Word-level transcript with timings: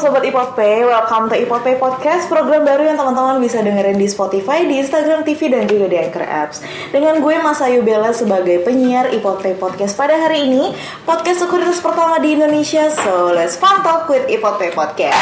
Sobat 0.00 0.24
Ipot 0.24 0.56
Pay, 0.56 0.88
welcome 0.88 1.28
to 1.28 1.36
Ipot 1.36 1.60
Pay 1.60 1.76
Podcast 1.76 2.24
Program 2.32 2.64
baru 2.64 2.88
yang 2.88 2.96
teman-teman 2.96 3.36
bisa 3.36 3.60
dengerin 3.60 4.00
di 4.00 4.08
Spotify, 4.08 4.64
di 4.64 4.80
Instagram 4.80 5.28
TV, 5.28 5.52
dan 5.52 5.68
juga 5.68 5.92
di 5.92 6.00
Anchor 6.00 6.24
Apps. 6.24 6.64
Dengan 6.88 7.20
gue 7.20 7.36
Mas 7.36 7.60
Ayu 7.60 7.84
Bella 7.84 8.08
sebagai 8.16 8.64
penyiar 8.64 9.12
Ipot 9.12 9.44
Pay 9.44 9.60
Podcast 9.60 9.92
pada 10.00 10.16
hari 10.16 10.48
ini 10.48 10.72
Podcast 11.04 11.44
sekuritas 11.44 11.84
pertama 11.84 12.16
di 12.16 12.32
Indonesia, 12.32 12.88
so 12.88 13.28
let's 13.36 13.60
fun 13.60 13.84
talk 13.84 14.08
with 14.08 14.24
Ipot 14.32 14.56
Pay 14.56 14.72
Podcast. 14.72 15.20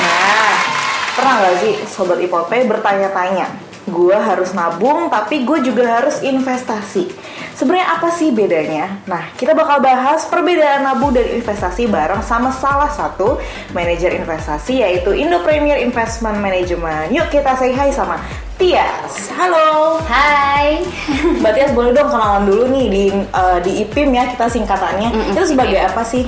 Nah, 0.00 0.56
pernah 1.20 1.44
gak 1.44 1.60
sih 1.60 1.74
Sobat 1.84 2.16
Ipot 2.16 2.48
Pay 2.48 2.64
bertanya-tanya 2.64 3.74
Gue 3.84 4.16
harus 4.16 4.56
nabung, 4.56 5.12
tapi 5.12 5.44
gue 5.44 5.60
juga 5.60 6.00
harus 6.00 6.24
investasi 6.24 7.12
Sebenarnya 7.54 7.86
apa 7.86 8.10
sih 8.10 8.34
bedanya? 8.34 8.98
Nah, 9.06 9.30
kita 9.38 9.54
bakal 9.54 9.78
bahas 9.78 10.26
perbedaan 10.26 10.82
nabung 10.82 11.14
dan 11.14 11.22
investasi 11.38 11.86
bareng 11.86 12.18
sama 12.26 12.50
salah 12.50 12.90
satu 12.90 13.38
manajer 13.70 14.10
investasi 14.18 14.82
yaitu 14.82 15.14
Indo 15.14 15.38
Premier 15.46 15.78
Investment 15.78 16.42
Management. 16.42 17.14
Yuk 17.14 17.30
kita 17.30 17.54
say 17.54 17.70
hi 17.70 17.94
sama 17.94 18.18
Tias. 18.58 19.30
Halo. 19.38 20.02
Hai. 20.02 20.82
Mbak 21.42 21.52
Tias 21.54 21.70
boleh 21.70 21.94
dong 21.94 22.10
kenalan 22.10 22.42
dulu 22.42 22.64
nih 22.74 22.86
di 22.90 23.04
uh, 23.30 23.62
di 23.62 23.86
IPIM 23.86 24.10
ya 24.10 24.24
kita 24.34 24.50
singkatannya. 24.50 25.14
Mm 25.14 25.18
-mm, 25.22 25.30
Itu 25.38 25.42
sebagai 25.46 25.78
apa 25.78 26.02
sih? 26.02 26.26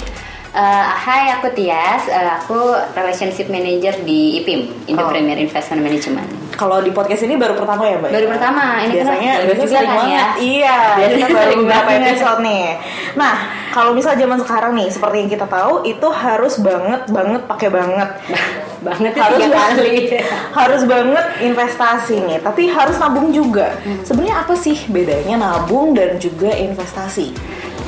Uh, 0.57 0.89
hai, 0.89 1.37
aku 1.37 1.53
Tias. 1.53 2.09
Uh, 2.09 2.33
aku 2.41 2.57
Relationship 2.97 3.53
Manager 3.53 3.93
di 4.09 4.41
IPIM, 4.41 4.89
Indo 4.89 5.05
Oh. 5.05 5.13
Premier 5.13 5.37
Investment 5.37 5.85
Management. 5.85 6.25
Kalau 6.57 6.81
di 6.81 6.89
podcast 6.97 7.29
ini 7.29 7.37
baru 7.37 7.53
pertama 7.53 7.85
ya, 7.85 8.01
Mbak? 8.01 8.09
Baru 8.09 8.27
pertama, 8.33 8.81
ini 8.81 8.97
kan 8.97 9.13
biasanya 9.13 9.33
baru 9.37 9.45
biasanya 9.45 9.61
juga 9.61 9.77
sering 9.77 9.85
kan 9.85 9.99
banget. 10.01 10.17
ya? 10.17 10.27
Iya, 10.41 10.77
Biasanya 10.97 11.29
baru 11.29 11.53
beberapa 11.61 11.91
episode 11.93 12.41
nih. 12.41 12.67
Nah, 13.21 13.35
kalau 13.69 13.91
misal 13.93 14.13
zaman 14.17 14.39
sekarang 14.41 14.73
nih, 14.73 14.89
seperti 14.89 15.17
yang 15.21 15.31
kita 15.31 15.45
tahu, 15.45 15.75
itu 15.85 16.09
harus 16.09 16.55
banget 16.57 17.01
banget 17.13 17.43
pakai 17.45 17.69
banget. 17.69 18.11
Banget 18.77 19.19
ya 19.19 19.25
harus 19.25 19.41
kali. 19.51 19.99
harus 20.53 20.83
banget 20.87 21.27
investasi 21.43 22.23
nih, 22.23 22.39
tapi 22.39 22.69
harus 22.71 22.95
nabung 23.01 23.33
juga. 23.33 23.73
Hmm. 23.83 24.05
Sebenarnya 24.05 24.47
apa 24.47 24.55
sih 24.55 24.77
bedanya 24.87 25.41
nabung 25.41 25.91
dan 25.97 26.21
juga 26.23 26.53
investasi? 26.55 27.33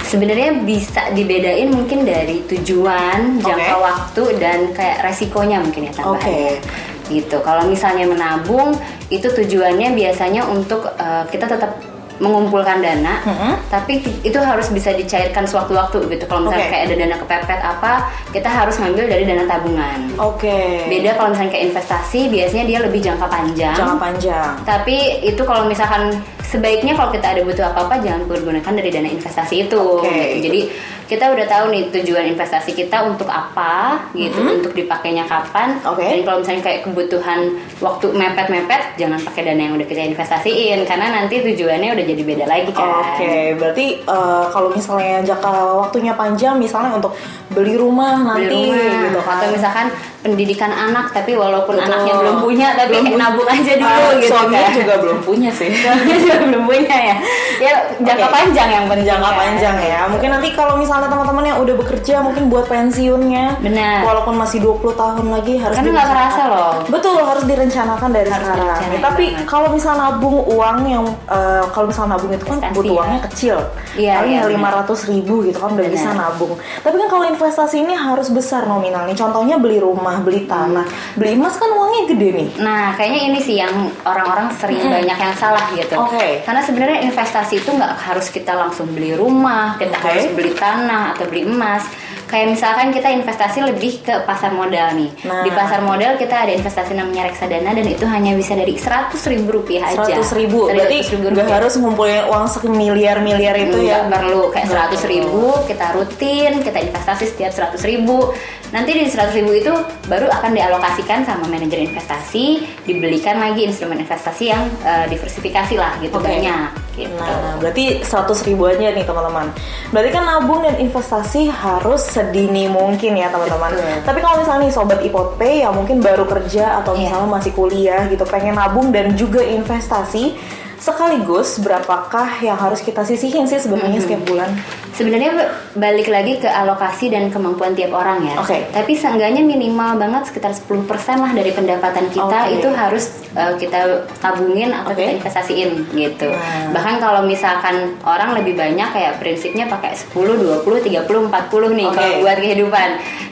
Sebenarnya 0.08 0.64
bisa 0.64 1.12
dibedain 1.12 1.68
mungkin 1.68 2.08
dari 2.08 2.40
tujuan, 2.48 3.44
jangka 3.44 3.74
Oke. 3.76 3.84
waktu 3.84 4.22
dan 4.40 4.58
kayak 4.72 5.04
resikonya 5.04 5.60
mungkin 5.60 5.86
ya 5.86 5.92
tambahannya. 5.92 6.56
Oke. 6.56 7.12
Gitu. 7.12 7.36
Kalau 7.44 7.68
misalnya 7.68 8.08
menabung 8.08 8.72
itu 9.12 9.28
tujuannya 9.28 9.92
biasanya 9.92 10.48
untuk 10.48 10.88
uh, 10.96 11.28
kita 11.28 11.44
tetap 11.44 11.76
mengumpulkan 12.18 12.82
dana, 12.82 13.22
Mm-mm. 13.22 13.54
tapi 13.70 14.02
itu 14.26 14.34
harus 14.42 14.74
bisa 14.74 14.90
dicairkan 14.90 15.46
sewaktu-waktu 15.46 16.02
gitu. 16.10 16.24
Kalau 16.26 16.50
misalnya 16.50 16.66
Oke. 16.66 16.72
kayak 16.74 16.84
ada 16.90 16.96
dana 16.98 17.16
kepepet 17.22 17.60
apa, 17.62 17.92
kita 18.34 18.50
harus 18.50 18.74
ngambil 18.82 19.06
dari 19.06 19.22
dana 19.22 19.46
tabungan. 19.46 19.98
Oke. 20.18 20.90
Beda 20.90 21.14
kalau 21.14 21.30
misalnya 21.30 21.52
kayak 21.54 21.66
investasi, 21.70 22.26
biasanya 22.26 22.64
dia 22.66 22.78
lebih 22.82 23.00
jangka 23.06 23.26
panjang. 23.30 23.76
Jangka 23.76 23.96
panjang. 24.02 24.52
Tapi 24.66 24.96
itu 25.30 25.42
kalau 25.46 25.70
misalkan 25.70 26.18
sebaiknya 26.48 26.96
kalau 26.96 27.12
kita 27.12 27.36
ada 27.36 27.42
butuh 27.44 27.64
apa-apa 27.68 28.00
jangan 28.00 28.24
pergunakan 28.24 28.72
dari 28.72 28.88
dana 28.88 29.08
investasi 29.12 29.68
itu. 29.68 29.84
Oke. 30.00 30.08
gitu. 30.08 30.48
Jadi 30.48 30.60
kita 31.08 31.32
udah 31.32 31.46
tahu 31.48 31.64
nih 31.72 31.82
tujuan 31.88 32.24
investasi 32.36 32.77
kita 32.77 33.00
untuk 33.08 33.28
apa 33.32 33.96
gitu, 34.12 34.41
untuk 34.41 34.72
dipakainya 34.72 35.24
kapan. 35.28 35.76
Oke. 35.84 36.04
Dan 36.04 36.24
kalau 36.24 36.41
misalnya 36.41 36.62
kayak 36.64 36.80
kebutuhan 36.88 37.56
waktu 37.80 38.06
mepet-mepet, 38.12 38.96
jangan 39.00 39.20
pakai 39.24 39.42
dana 39.52 39.60
yang 39.60 39.74
udah 39.76 39.88
kita 39.88 40.02
investasiin 40.08 40.84
karena 40.88 41.06
nanti 41.12 41.41
tujuannya 41.44 41.96
udah 41.96 42.04
jadi 42.04 42.22
beda 42.24 42.44
lagi 42.48 42.72
kan. 42.72 43.16
Oke, 43.16 43.56
berarti 43.60 43.86
eh, 44.04 44.44
kalau 44.52 44.69
misalnya 44.72 45.24
jangka 45.24 45.52
waktunya 45.84 46.12
panjang, 46.16 46.56
misalnya 46.56 46.96
untuk 46.96 47.12
beli 47.52 47.76
rumah 47.80 48.20
nanti, 48.24 48.52
Beli 48.52 48.76
rumah, 48.76 49.04
gitu 49.08 49.20
kan. 49.24 49.36
atau 49.41 49.46
misalkan 49.52 49.86
pendidikan 50.19 50.69
anak 50.69 51.11
tapi 51.11 51.33
walaupun 51.33 51.74
Betul. 51.74 51.86
anaknya 51.86 52.14
belum 52.16 52.36
punya 52.41 52.69
tapi 52.74 52.91
Belum 52.91 53.06
punya. 53.08 53.22
nabung 53.24 53.48
aja 53.48 53.72
dulu 53.72 53.86
Ah, 53.88 54.12
gitu 54.12 54.28
suaminya 54.28 54.60
kan. 54.60 54.75
juga 54.75 54.94
belum 54.98 55.19
punya 55.22 55.50
sih. 55.50 55.70
Suaminya 55.78 56.16
juga 56.19 56.36
belum 56.42 56.62
punya 56.64 56.97
ya. 56.98 57.16
Ya 57.59 57.72
jangka 57.97 58.26
Oke. 58.26 58.34
panjang 58.34 58.69
yang 58.69 58.84
penting. 58.87 59.06
jangka 59.06 59.25
kan. 59.25 59.38
panjang 59.38 59.76
ya. 59.81 60.00
Mungkin 60.06 60.28
nanti 60.31 60.48
kalau 60.53 60.75
misalnya 60.75 61.06
teman-teman 61.06 61.44
yang 61.44 61.59
udah 61.59 61.75
bekerja 61.76 62.15
mungkin 62.20 62.42
buat 62.47 62.66
pensiunnya. 62.66 63.47
Benar. 63.59 63.98
Walaupun 64.04 64.34
masih 64.37 64.59
20 64.60 64.78
tahun 64.92 65.26
lagi 65.28 65.54
harus 65.56 65.75
Karena 65.75 65.91
nggak 65.92 66.09
kerasa 66.09 66.42
loh. 66.47 66.72
Betul, 66.88 67.19
harus 67.21 67.44
direncanakan 67.44 68.09
dari 68.10 68.28
Harus 68.28 68.42
sekarang. 68.44 68.66
direncanain 68.75 69.00
Tapi 69.00 69.25
kalau 69.44 69.69
misalnya 69.71 70.00
nabung 70.09 70.37
uang 70.47 70.78
yang 70.84 71.04
eh, 71.26 71.62
kalau 71.69 71.87
misalnya 71.87 72.10
nabung 72.15 72.31
itu 72.31 72.42
kan 72.42 72.59
Investasi 72.59 72.75
butuh 72.75 72.88
ya. 72.88 72.98
uangnya 72.98 73.21
kecil. 73.26 73.56
Iya, 73.94 74.12
Paling 74.16 74.31
iya, 74.31 74.41
ya 74.41 74.48
benar. 74.50 74.75
500 74.87 75.10
ribu 75.10 75.34
gitu 75.42 75.59
kan 75.59 75.71
udah 75.72 75.87
bisa 75.88 76.09
nabung. 76.12 76.53
Tapi 76.81 76.94
kan 76.97 77.09
kalau 77.09 77.25
investasi 77.25 77.76
ini 77.81 77.94
harus 77.94 78.28
besar 78.28 78.62
nominalnya. 78.65 79.12
Contohnya 79.12 79.56
beli 79.56 79.78
rumah, 79.78 80.07
beli 80.24 80.48
tanah, 80.48 80.86
beli 81.14 81.36
emas 81.36 81.60
kan 81.60 81.69
uangnya 81.69 82.02
gede 82.08 82.28
nih. 82.32 82.48
Nah, 82.64 82.96
kayaknya 82.96 83.20
ini 83.28 83.38
sih 83.44 83.56
yang 83.60 83.72
orang-orang 84.02 84.48
sering 84.56 84.80
banyak 84.80 85.19
yang 85.19 85.34
salah 85.36 85.66
gitu. 85.76 85.94
Oke. 86.00 86.42
Karena 86.42 86.62
sebenarnya 86.64 86.98
investasi 87.04 87.60
itu 87.60 87.70
nggak 87.70 87.92
harus 88.08 88.32
kita 88.32 88.56
langsung 88.56 88.88
beli 88.91 89.12
rumah, 89.12 89.76
kita 89.76 89.97
Oke. 90.00 90.06
harus 90.08 90.24
beli 90.32 90.52
tanah 90.56 91.14
atau 91.16 91.28
beli 91.28 91.44
emas. 91.44 91.84
Kayak 92.28 92.60
misalkan 92.60 92.92
kita 92.92 93.08
investasi 93.08 93.64
lebih 93.64 94.04
ke 94.04 94.20
pasar 94.28 94.52
modal 94.52 94.92
nih. 94.92 95.08
Nah. 95.24 95.48
Di 95.48 95.50
pasar 95.50 95.80
modal 95.80 96.20
kita 96.20 96.44
ada 96.44 96.52
investasi 96.52 96.92
namanya 96.92 97.32
reksadana 97.32 97.72
dan 97.72 97.88
itu 97.88 98.04
hanya 98.04 98.36
bisa 98.36 98.52
dari 98.52 98.76
100 98.76 99.16
ribu 99.32 99.48
rupiah 99.48 99.97
aja. 99.97 100.04
Seratus 100.04 100.36
ribu, 100.36 100.68
berarti 100.68 101.08
100.000 101.08 101.24
nggak 101.24 101.48
harus 101.48 101.80
ngumpulin 101.80 102.28
uang 102.28 102.47
semiliar-miliar 102.52 103.56
itu 103.56 103.80
ya. 103.80 104.04
Nggak 104.04 104.20
perlu 104.20 104.52
kayak 104.52 104.68
seratus 104.68 105.02
ribu 105.08 105.56
kita 105.64 105.86
rutin 105.97 106.52
kita 106.60 106.78
investasi 106.84 107.24
setiap 107.32 107.52
seratus 107.56 107.82
ribu 107.88 108.36
nanti 108.68 108.92
di 108.92 109.08
seratus 109.08 109.32
ribu 109.32 109.52
itu 109.52 109.72
baru 110.06 110.28
akan 110.28 110.52
dialokasikan 110.52 111.24
sama 111.24 111.48
manajer 111.48 111.80
investasi 111.80 112.60
dibelikan 112.84 113.40
lagi 113.40 113.64
instrumen 113.64 114.00
investasi 114.00 114.52
yang 114.52 114.68
eh, 114.84 115.08
diversifikasi 115.08 115.74
lah 115.74 115.96
gitu 115.98 116.16
Oke. 116.16 116.28
banyak 116.28 116.68
gitu 116.94 117.14
Nah, 117.14 117.54
berarti 117.62 118.02
100 118.02 118.42
ribu 118.42 118.66
aja 118.66 118.90
nih 118.90 119.06
teman-teman. 119.06 119.54
Berarti 119.94 120.10
kan 120.10 120.24
nabung 120.26 120.66
dan 120.66 120.82
investasi 120.82 121.46
harus 121.46 122.02
sedini 122.02 122.66
mungkin 122.66 123.14
ya 123.14 123.30
teman-teman. 123.30 123.70
Tapi 124.02 124.18
kalau 124.18 124.42
misalnya 124.42 124.66
nih 124.66 124.72
sobat 124.74 124.98
ipot 125.06 125.38
pay 125.38 125.62
yang 125.62 125.78
mungkin 125.78 126.02
baru 126.02 126.26
kerja 126.26 126.82
atau 126.82 126.98
Iya. 126.98 127.14
misalnya 127.14 127.28
masih 127.30 127.52
kuliah 127.54 128.02
gitu, 128.10 128.26
pengen 128.26 128.58
nabung 128.58 128.90
dan 128.90 129.14
juga 129.14 129.46
investasi, 129.46 130.34
sekaligus 130.78 131.59
berapakah 131.59 132.41
yang 132.41 132.56
harus 132.56 132.81
kita 132.81 133.03
sisihin 133.03 133.44
sih 133.44 133.59
sebenarnya 133.59 133.99
setiap 133.99 134.22
bulan? 134.25 134.50
sebenarnya 134.89 135.31
balik 135.78 136.11
lagi 136.11 136.43
ke 136.43 136.50
alokasi 136.50 137.06
dan 137.06 137.31
kemampuan 137.31 137.71
tiap 137.71 137.94
orang 137.94 138.19
ya 138.19 138.34
Oke. 138.34 138.66
tapi 138.75 138.99
seenggaknya 138.99 139.47
minimal 139.47 139.94
banget 139.94 140.27
sekitar 140.27 140.50
10% 140.50 140.75
lah 141.22 141.31
dari 141.31 141.55
pendapatan 141.55 142.11
kita 142.11 142.50
Oke. 142.50 142.59
itu 142.59 142.69
harus 142.75 143.05
eh, 143.31 143.55
kita 143.55 143.78
tabungin 144.19 144.75
atau 144.75 144.91
Oke. 144.91 144.99
kita 144.99 145.22
investasiin 145.22 145.71
gitu 145.94 146.27
Nah. 146.28 146.75
bahkan 146.75 146.99
kalau 146.99 147.22
misalkan 147.22 147.95
orang 148.03 148.34
lebih 148.34 148.59
banyak 148.59 148.91
kayak 148.91 149.22
prinsipnya 149.22 149.71
pakai 149.71 149.95
10, 149.95 150.34
20, 150.34 150.66
30, 150.66 151.31
40 151.31 151.78
nih 151.78 151.87
Oke. 151.87 151.95
kalau 151.95 152.12
buat 152.19 152.37
kehidupan 152.37 152.89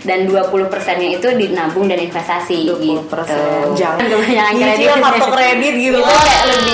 dan 0.07 0.19
20 0.23 0.71
persennya 0.71 1.19
itu 1.19 1.29
dinabung 1.35 1.91
dan 1.91 1.99
investasi 1.99 2.63
20%. 2.63 2.79
gitu 2.79 3.75
Jangan 3.75 4.07
kebanyakan 4.07 4.53
nyicil 4.55 4.87
kredit 4.87 5.03
kartu 5.03 5.27
kredit 5.29 5.75
gitu 5.75 5.99
Itu 5.99 6.07
kan. 6.07 6.23
kayak 6.23 6.45
lebih 6.47 6.63
hmm, 6.63 6.66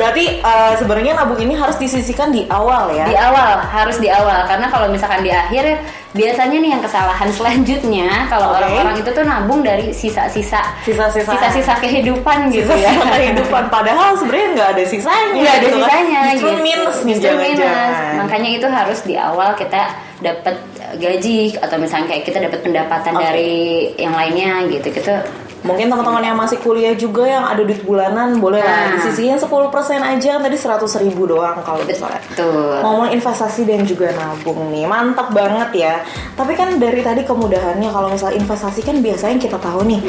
Berarti 0.00 0.24
eh, 0.40 0.72
sebenarnya 0.74 1.12
nabung 1.12 1.36
ini 1.36 1.52
harus 1.52 1.76
disisihkan 1.76 2.32
di 2.32 2.48
awal 2.48 2.88
ya. 2.90 3.04
di 3.04 3.12
awal 3.14 3.60
harus 3.60 4.00
di 4.00 4.08
awal 4.08 4.48
karena 4.48 4.66
kalau 4.66 4.88
misalkan 4.88 5.20
di 5.20 5.28
akhir 5.28 5.76
biasanya 6.10 6.58
nih 6.58 6.70
yang 6.72 6.82
kesalahan 6.82 7.28
selanjutnya 7.36 8.26
kalau 8.26 8.50
Oke. 8.50 8.64
orang-orang 8.64 8.94
itu 8.98 9.10
tuh 9.12 9.22
nabung 9.22 9.60
dari 9.60 9.92
sisa-sisa 9.92 10.58
Sisa-sisa. 10.82 11.30
sisa-sisa 11.30 11.74
kehidupan 11.78 12.48
gitu 12.50 12.66
Sisa 12.72 12.90
ya 12.90 12.92
kehidupan 13.14 13.68
padahal 13.74 14.16
sebenarnya 14.16 14.48
nggak 14.56 14.68
ada 14.74 14.84
sisanya 14.88 15.36
nggak 15.36 15.54
ada 15.54 15.60
gitu 15.62 15.76
kan. 15.76 15.86
sisanya 15.86 16.20
justru 16.34 16.50
gitu. 16.50 16.62
minus 16.64 16.96
nih 17.04 17.14
Justru 17.20 17.36
minus. 17.38 17.94
makanya 18.18 18.50
itu 18.56 18.66
harus 18.66 18.98
di 19.06 19.14
awal 19.14 19.50
kita 19.54 19.82
dapat 20.20 20.56
gaji 20.98 21.38
atau 21.62 21.76
misalnya 21.78 22.06
kayak 22.10 22.24
kita 22.26 22.38
dapat 22.42 22.60
pendapatan 22.64 23.14
Oke. 23.14 23.22
dari 23.22 23.52
yang 23.94 24.14
lainnya 24.16 24.66
gitu 24.66 24.88
gitu 24.90 25.14
mungkin 25.60 25.86
teman-teman 25.86 26.22
yang 26.22 26.34
masih 26.34 26.56
kuliah 26.58 26.92
juga 26.92 27.22
yang 27.22 27.44
ada 27.44 27.60
duit 27.60 27.80
bulanan 27.80 28.36
boleh 28.36 28.58
lah 28.58 28.72
Nah. 28.82 28.96
disisihin 28.96 29.36
10% 29.36 29.52
aja 30.00 30.32
tadi 30.36 30.56
100 30.56 30.80
ribu 30.98 31.26
doang 31.26 31.60
kalau 31.60 31.82
misalnya 31.82 32.16
betul 32.24 32.80
ngomong 32.80 33.08
investasi 33.10 33.62
dan 33.62 33.82
juga 33.82 34.08
nabung 34.10 34.68
nih 34.68 34.84
mantap 34.84 35.28
banget 35.30 35.70
ya 35.76 35.94
tapi 36.32 36.54
kan 36.54 36.76
dari 36.76 37.00
tadi 37.00 37.22
kemudahannya 37.22 37.86
kalau 37.86 38.08
misalnya 38.08 38.36
investasi 38.36 38.80
kan 38.80 38.98
biasanya 38.98 39.36
kita 39.36 39.56
tahu 39.56 39.84
nih 39.84 40.00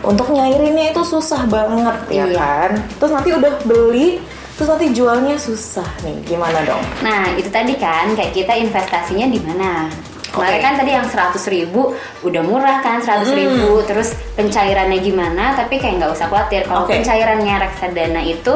untuk 0.00 0.26
nyairinnya 0.28 0.90
itu 0.90 1.02
susah 1.02 1.46
banget 1.46 1.96
ya 2.08 2.24
Iya. 2.24 2.34
kan 2.34 2.70
terus 2.96 3.12
nanti 3.12 3.30
udah 3.30 3.52
beli 3.62 4.18
terus 4.52 4.68
nanti 4.68 4.90
jualnya 4.90 5.36
susah 5.36 5.86
nih 6.00 6.16
gimana 6.26 6.58
dong 6.62 6.82
Nah 7.00 7.30
itu 7.32 7.46
tadi 7.46 7.76
kan 7.76 8.10
kayak 8.12 8.32
kita 8.32 8.56
investasinya 8.56 9.28
di 9.28 9.38
mana? 9.38 9.86
Kemarin 10.36 10.60
Oke. 10.60 10.66
kan 10.68 10.74
tadi 10.76 10.90
yang 10.92 11.06
100 11.08 11.40
ribu 11.48 11.96
udah 12.20 12.42
murah 12.44 12.84
kan 12.84 13.00
100 13.00 13.32
ribu. 13.32 13.80
Terus 13.88 14.12
pencairannya 14.36 15.00
gimana? 15.00 15.56
Tapi 15.56 15.80
kayak 15.80 15.96
nggak 15.96 16.12
usah 16.12 16.28
khawatir. 16.28 16.68
Kalau 16.68 16.84
Oke. 16.84 17.00
pencairannya 17.00 17.56
reksadana 17.56 18.20
itu 18.20 18.52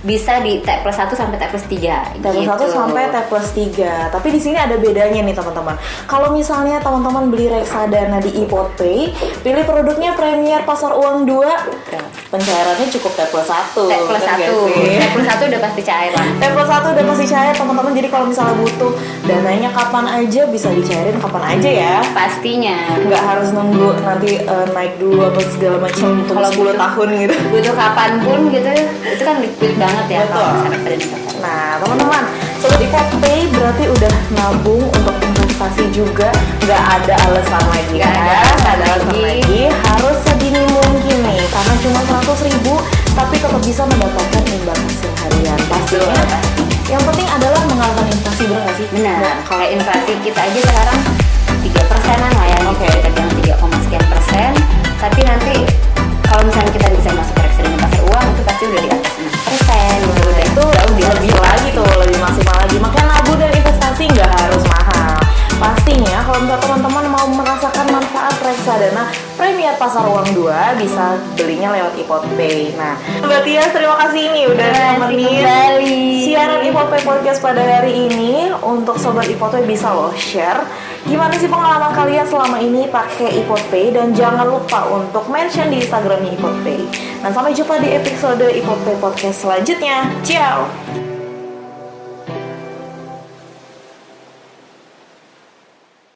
bisa 0.00 0.40
di 0.40 0.64
T 0.64 0.68
plus 0.80 0.96
1 0.96 1.12
sampai 1.12 1.36
T 1.36 1.44
plus 1.50 1.66
3 1.68 2.22
T 2.22 2.26
plus 2.30 2.46
1 2.46 2.70
sampai 2.70 3.10
T 3.10 3.16
plus 3.26 3.48
3 3.50 4.14
Tapi 4.14 4.28
di 4.30 4.40
sini 4.40 4.54
ada 4.54 4.78
bedanya 4.78 5.20
nih 5.26 5.34
teman-teman. 5.36 5.76
Kalau 6.08 6.32
misalnya 6.32 6.80
teman-teman 6.80 7.28
beli 7.28 7.52
reksadana 7.52 8.22
di 8.24 8.30
iPod 8.46 8.78
Pay 8.78 9.12
Pilih 9.44 9.66
produknya 9.68 10.14
Premier 10.16 10.62
Pasar 10.64 10.94
Uang 10.96 11.26
2 11.26 12.17
Pencairannya 12.28 12.86
cukup 12.90 13.12
T 13.12 13.20
plus 13.26 13.48
1 13.48 13.72
T 13.72 13.94
plus 14.04 14.20
1 14.20 14.36
T 14.36 15.04
plus 15.10 15.26
1 15.26 15.48
udah 15.48 15.60
pasti 15.62 15.80
cair 15.80 16.12
lah. 16.12 16.26
T 16.36 16.44
plus 16.44 16.68
1 16.68 16.92
udah 16.92 17.04
pasti 17.08 17.24
cair 17.24 17.54
teman-teman. 17.56 17.92
Jadi 17.92 18.08
kalau 18.08 18.28
misalnya 18.28 18.52
butuh 18.54 18.92
dananya 19.24 19.72
kapan 19.72 20.04
aja 20.04 20.44
bisa 20.44 20.68
dicairin 20.68 21.16
kapan 21.16 21.56
aja 21.56 21.70
ya. 21.70 21.94
Pastinya. 22.12 23.00
Nggak 23.00 23.22
harus 23.24 23.48
nunggu 23.50 23.96
nanti 24.04 24.44
uh, 24.44 24.68
naik 24.70 25.00
dulu 25.00 25.24
apa 25.24 25.40
segala 25.48 25.80
macam 25.80 26.20
untuk 26.20 26.34
Kalau 26.36 26.50
10 26.50 26.56
butuh- 26.58 26.76
tahun 26.76 27.08
gitu. 27.16 27.34
Butuh 27.48 27.74
kapan 27.74 28.10
pun 28.20 28.40
gitu 28.48 28.68
Itu 29.08 29.22
kan 29.24 29.36
liquid 29.40 29.72
banget 29.74 30.06
ya 30.06 30.20
Betul. 30.22 30.36
kalau 30.36 30.50
misalnya 30.68 31.08
Nah, 31.38 31.78
teman-teman, 31.78 32.22
Sobat 32.58 33.08
Pay 33.22 33.46
berarti 33.54 33.84
udah 33.86 34.12
nabung 34.34 34.82
untuk 34.84 35.14
investasi 35.22 35.86
juga. 35.94 36.28
Nggak 36.60 36.82
ada 36.98 37.14
alasan 37.24 37.62
lagi 37.70 37.94
Nggak 37.94 38.10
ya. 38.10 38.20
ada 38.20 38.36
ada 38.68 38.84
alasan 38.98 39.16
lagi. 39.22 39.60
Harus 39.70 40.18
sedini 40.48 40.64
mungkin 40.64 41.16
nih, 41.28 41.44
karena 41.52 41.74
cuma 41.84 42.00
100 42.24 42.48
ribu 42.48 42.80
tapi 43.12 43.36
tetap 43.36 43.60
bisa 43.60 43.84
mendapatkan 43.84 44.42
imbal 44.48 44.72
hasil 44.80 45.12
harian. 45.20 45.60
Pastinya. 45.68 46.24
Yang 46.88 47.02
penting 47.04 47.28
adalah 47.28 47.60
mengalahkan 47.68 48.08
inflasi 48.08 48.48
benar 48.48 48.64
nggak 48.64 48.76
sih? 48.80 48.86
Benar. 48.96 49.16
Nah, 49.20 49.36
kalau 49.44 49.68
inflasi 49.68 50.16
kita 50.24 50.40
aja 50.40 50.60
sekarang 50.64 51.00
3 51.68 51.92
persenan 51.92 52.32
lah 52.32 52.46
ya. 52.48 52.58
Oke. 52.64 52.88
Kita 52.88 53.08
bilang 53.12 53.32
3, 53.36 53.60
koma 53.60 53.76
sekian 53.84 54.04
persen. 54.08 54.50
Tapi 54.96 55.20
nanti 55.20 55.54
kalau 56.24 56.42
misalnya 56.48 56.72
kita 56.72 56.88
bisa 56.96 57.08
masuk 57.12 57.34
ke 57.36 57.42
reksadana 57.44 57.76
pasar 57.84 58.02
uang 58.08 58.26
itu 58.32 58.42
pasti 58.48 58.62
udah 58.72 58.80
di 58.80 58.88
atas 58.88 59.12
6 59.20 59.28
persen. 59.52 59.98
Pasar 69.78 70.04
Uang 70.10 70.26
2 70.34 70.82
bisa 70.82 71.14
belinya 71.38 71.70
lewat 71.70 71.94
Ipot 71.94 72.26
Pay. 72.34 72.74
Nah 72.74 72.98
Mbak 73.22 73.40
Tias 73.46 73.70
terima 73.70 73.94
kasih 73.94 74.20
ini 74.34 74.42
udah 74.50 74.68
nemenin 74.74 75.46
siaran 76.26 76.60
Ipot 76.66 76.90
Pay 76.90 77.02
Podcast 77.06 77.38
pada 77.38 77.62
hari 77.62 78.10
ini. 78.10 78.50
Untuk 78.58 78.98
Sobat 78.98 79.30
Ipot 79.30 79.54
Pay 79.54 79.64
bisa 79.64 79.94
loh 79.94 80.10
share 80.18 80.60
gimana 81.06 81.32
sih 81.38 81.48
pengalaman 81.48 81.94
kalian 81.94 82.26
selama 82.26 82.58
ini 82.58 82.90
pakai 82.90 83.38
Ipot 83.46 83.62
Pay. 83.70 83.94
Dan 83.94 84.12
jangan 84.12 84.44
lupa 84.44 84.84
untuk 84.90 85.30
mention 85.30 85.70
di 85.70 85.78
Instagramnya 85.80 86.34
Ipot 86.34 86.56
Pay. 86.66 86.82
Dan 87.22 87.30
sampai 87.30 87.54
jumpa 87.54 87.78
di 87.78 87.94
episode 87.94 88.44
Ipot 88.44 88.82
Pay 88.82 88.98
Podcast 88.98 89.46
selanjutnya. 89.46 90.10
Ciao 90.26 91.07